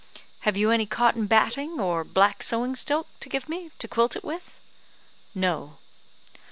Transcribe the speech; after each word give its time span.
"Have 0.39 0.57
you 0.57 0.71
any 0.71 0.87
cotton 0.87 1.27
batting, 1.27 1.79
or 1.79 2.03
black 2.03 2.41
sewing 2.41 2.75
silk, 2.75 3.05
to 3.19 3.29
give 3.29 3.47
me, 3.47 3.69
to 3.77 3.87
quilt 3.87 4.15
it 4.15 4.23
with?" 4.23 4.57
"No." 5.35 5.77